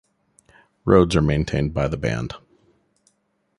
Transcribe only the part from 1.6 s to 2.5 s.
by the band.